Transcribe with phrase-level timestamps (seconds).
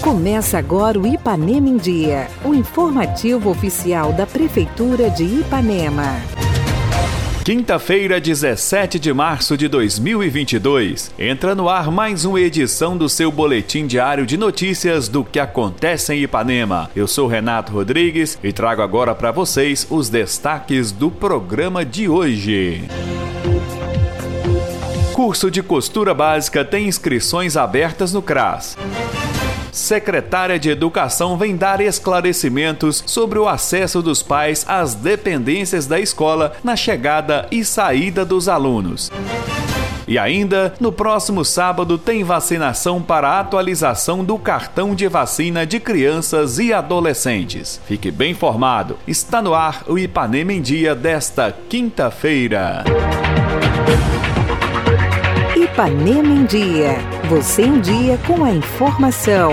[0.00, 6.16] Começa agora o Ipanema em Dia, o informativo oficial da Prefeitura de Ipanema.
[7.44, 11.10] Quinta-feira, 17 de março de 2022.
[11.18, 16.12] Entra no ar mais uma edição do seu boletim diário de notícias do que acontece
[16.12, 16.90] em Ipanema.
[16.94, 22.84] Eu sou Renato Rodrigues e trago agora para vocês os destaques do programa de hoje.
[25.20, 28.74] Curso de costura básica tem inscrições abertas no CRAS
[29.70, 36.54] secretária de Educação vem dar esclarecimentos sobre o acesso dos pais às dependências da escola
[36.64, 39.12] na chegada e saída dos alunos.
[40.08, 46.58] E ainda, no próximo sábado tem vacinação para atualização do cartão de vacina de crianças
[46.58, 47.78] e adolescentes.
[47.86, 48.96] Fique bem informado.
[49.06, 52.84] Está no ar o Ipanema em Dia desta quinta-feira.
[55.64, 56.96] Ipanema em Dia.
[57.28, 59.52] Você em dia com a informação.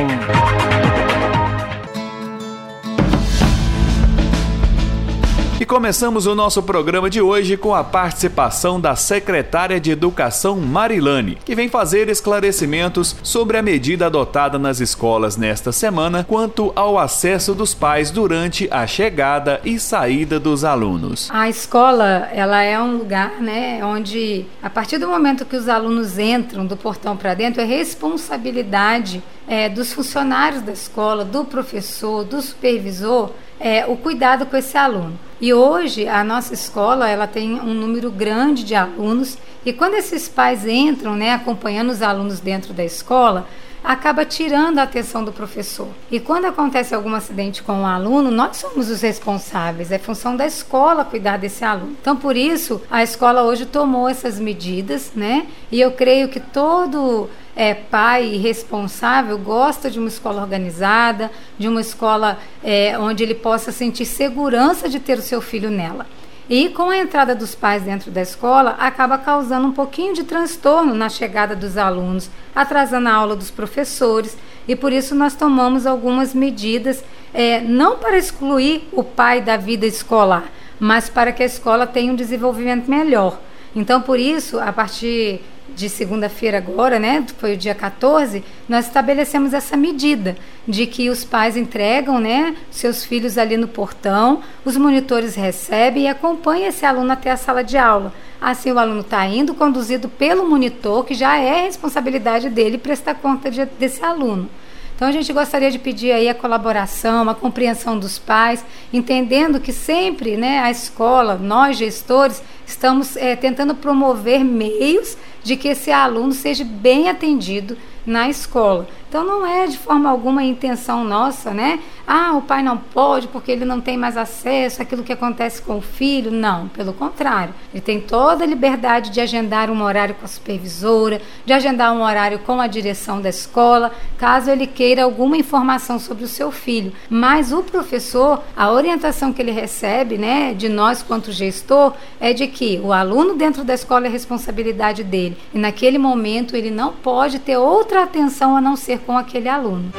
[5.68, 11.54] Começamos o nosso programa de hoje com a participação da secretária de Educação Marilane, que
[11.54, 17.74] vem fazer esclarecimentos sobre a medida adotada nas escolas nesta semana quanto ao acesso dos
[17.74, 21.30] pais durante a chegada e saída dos alunos.
[21.32, 26.18] A escola, ela é um lugar, né, onde a partir do momento que os alunos
[26.18, 32.42] entram do portão para dentro, é responsabilidade é, dos funcionários da escola, do professor, do
[32.42, 35.18] supervisor, é, o cuidado com esse aluno.
[35.40, 40.28] E hoje a nossa escola ela tem um número grande de alunos e quando esses
[40.28, 43.48] pais entram, né, acompanhando os alunos dentro da escola,
[43.84, 45.88] acaba tirando a atenção do professor.
[46.12, 50.46] E quando acontece algum acidente com um aluno, nós somos os responsáveis, é função da
[50.46, 51.96] escola cuidar desse aluno.
[52.02, 55.48] Então, por isso, a escola hoje tomou essas medidas, né?
[55.72, 61.82] E eu creio que todo é, pai responsável gosta de uma escola organizada, de uma
[61.82, 66.06] escola é, onde ele possa sentir segurança de ter o seu filho nela.
[66.48, 70.94] E com a entrada dos pais dentro da escola, acaba causando um pouquinho de transtorno
[70.94, 74.38] na chegada dos alunos, atrasando a aula dos professores,
[74.68, 79.88] e por isso nós tomamos algumas medidas, é, não para excluir o pai da vida
[79.88, 80.46] escolar,
[80.80, 83.40] mas para que a escola tenha um desenvolvimento melhor.
[83.76, 85.42] Então, por isso, a partir
[85.76, 90.36] de segunda-feira agora, né, foi o dia 14, nós estabelecemos essa medida
[90.68, 96.08] de que os pais entregam, né, seus filhos ali no portão, os monitores recebem e
[96.08, 98.14] acompanham esse aluno até a sala de aula.
[98.40, 103.50] Assim o aluno está indo conduzido pelo monitor, que já é responsabilidade dele prestar conta
[103.50, 104.50] de, desse aluno.
[104.98, 109.72] Então a gente gostaria de pedir aí a colaboração, a compreensão dos pais, entendendo que
[109.72, 116.34] sempre, né, a escola, nós gestores, estamos é, tentando promover meios de que esse aluno
[116.34, 118.88] seja bem atendido na escola.
[119.10, 121.80] Então não é de forma alguma intenção nossa, né?
[122.10, 125.78] Ah, o pai não pode porque ele não tem mais acesso àquilo que acontece com
[125.78, 126.32] o filho.
[126.32, 127.54] Não, pelo contrário.
[127.74, 132.02] Ele tem toda a liberdade de agendar um horário com a supervisora, de agendar um
[132.02, 136.94] horário com a direção da escola, caso ele queira alguma informação sobre o seu filho.
[137.10, 142.48] Mas o professor, a orientação que ele recebe, né, de nós quanto gestor, é de
[142.48, 145.38] que o aluno dentro da escola é responsabilidade dele.
[145.54, 149.92] E naquele momento ele não pode ter outra atenção a não ser com aquele aluno.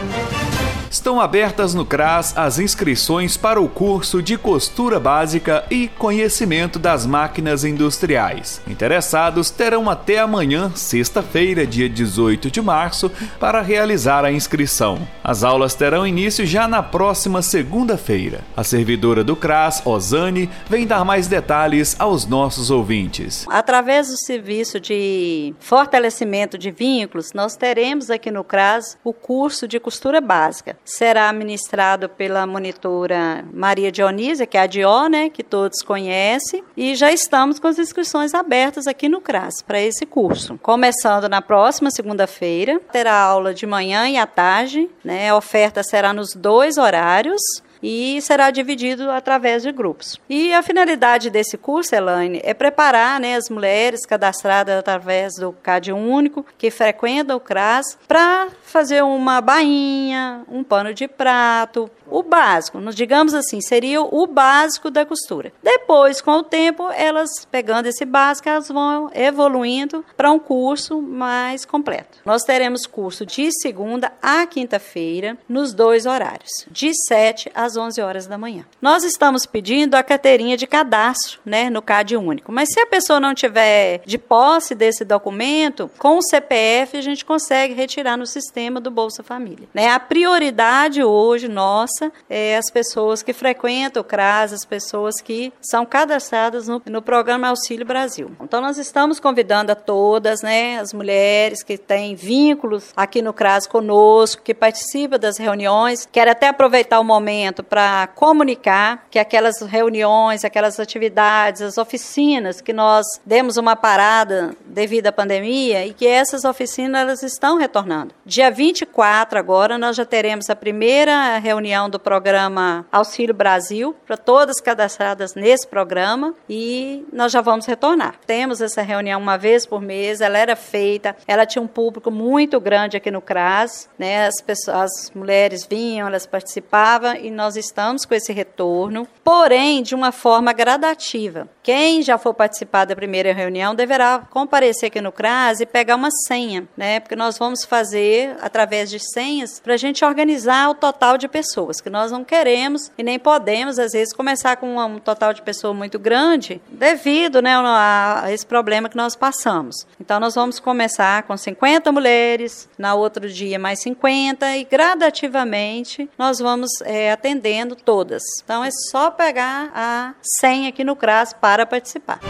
[0.91, 7.05] Estão abertas no CRAS as inscrições para o curso de costura básica e conhecimento das
[7.05, 8.63] máquinas industriais.
[8.67, 15.07] Interessados terão até amanhã, sexta-feira, dia 18 de março, para realizar a inscrição.
[15.23, 18.41] As aulas terão início já na próxima segunda-feira.
[18.57, 23.45] A servidora do CRAS, Osane, vem dar mais detalhes aos nossos ouvintes.
[23.51, 29.79] Através do serviço de fortalecimento de vínculos, nós teremos aqui no CRAS o curso de
[29.79, 35.83] costura básica será ministrado pela monitora Maria Dionísia, que é a Dio, né, que todos
[35.83, 40.59] conhecem, e já estamos com as inscrições abertas aqui no CRAS para esse curso.
[40.63, 46.13] Começando na próxima segunda-feira, terá aula de manhã e à tarde, né, a oferta será
[46.13, 47.41] nos dois horários,
[47.83, 50.21] e será dividido através de grupos.
[50.29, 55.93] E a finalidade desse curso, Elaine, é preparar né, as mulheres cadastradas através do CAD
[55.93, 62.79] único, que frequentam o CRAS, para fazer uma bainha, um pano de prato, o básico,
[62.93, 65.53] digamos assim, seria o básico da costura.
[65.63, 71.65] Depois, com o tempo, elas pegando esse básico, elas vão evoluindo para um curso mais
[71.65, 72.19] completo.
[72.25, 78.01] Nós teremos curso de segunda a quinta-feira, nos dois horários, de 7 às às 11
[78.01, 78.65] horas da manhã.
[78.81, 82.51] Nós estamos pedindo a carteirinha de cadastro, né, no CAD único.
[82.51, 87.25] Mas se a pessoa não tiver de posse desse documento, com o CPF a gente
[87.25, 89.69] consegue retirar no sistema do Bolsa Família.
[89.73, 89.89] Né?
[89.89, 95.85] A prioridade hoje nossa é as pessoas que frequentam o CRAS, as pessoas que são
[95.85, 98.31] cadastradas no, no programa Auxílio Brasil.
[98.41, 103.67] Então nós estamos convidando a todas, né, as mulheres que têm vínculos aqui no CRAS
[103.67, 106.09] conosco, que participam das reuniões.
[106.11, 112.73] Quero até aproveitar o momento para comunicar que aquelas reuniões, aquelas atividades, as oficinas que
[112.73, 118.15] nós demos uma parada devido à pandemia e que essas oficinas elas estão retornando.
[118.25, 124.61] Dia 24 agora nós já teremos a primeira reunião do programa Auxílio Brasil para todas
[124.61, 128.21] cadastradas nesse programa e nós já vamos retornar.
[128.25, 132.61] Temos essa reunião uma vez por mês, ela era feita, ela tinha um público muito
[132.61, 134.29] grande aqui no CRAS, né?
[134.29, 139.97] As pessoas, as mulheres vinham, elas participavam e nós estamos com esse retorno, porém de
[139.97, 141.49] uma forma gradativa.
[141.69, 146.09] Quem já for participar da primeira reunião deverá comparecer aqui no CRAS e pegar uma
[146.27, 146.99] senha, né?
[146.99, 151.79] Porque nós vamos fazer através de senhas para a gente organizar o total de pessoas,
[151.79, 155.75] que nós não queremos e nem podemos às vezes começar com um total de pessoa
[155.75, 159.87] muito grande, devido, né, a esse problema que nós passamos.
[160.01, 166.39] Então nós vamos começar com 50 mulheres, na outro dia mais 50 e gradativamente nós
[166.39, 168.23] vamos é, atendendo todas.
[168.43, 172.21] Então é só pegar a senha aqui no CRAS para participar.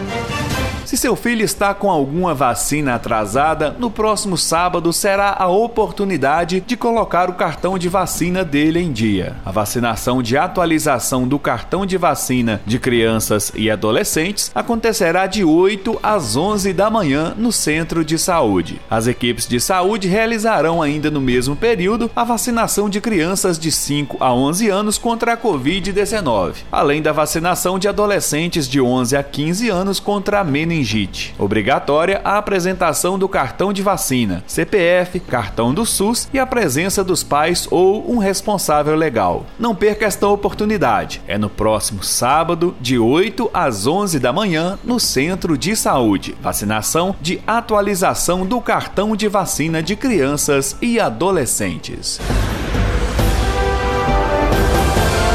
[0.88, 6.78] Se seu filho está com alguma vacina atrasada, no próximo sábado será a oportunidade de
[6.78, 9.36] colocar o cartão de vacina dele em dia.
[9.44, 16.00] A vacinação de atualização do cartão de vacina de crianças e adolescentes acontecerá de 8
[16.02, 18.80] às 11 da manhã no centro de saúde.
[18.88, 24.16] As equipes de saúde realizarão ainda no mesmo período a vacinação de crianças de 5
[24.20, 29.68] a 11 anos contra a Covid-19, além da vacinação de adolescentes de 11 a 15
[29.68, 31.34] anos contra a meningite meningite.
[31.38, 37.22] Obrigatória a apresentação do cartão de vacina, CPF, cartão do SUS e a presença dos
[37.22, 39.46] pais ou um responsável legal.
[39.58, 41.20] Não perca esta oportunidade.
[41.26, 46.36] É no próximo sábado, de 8 às 11 da manhã, no Centro de Saúde.
[46.40, 52.20] Vacinação de atualização do cartão de vacina de crianças e adolescentes.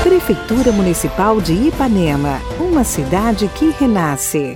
[0.03, 4.55] Prefeitura Municipal de Ipanema, uma cidade que renasce.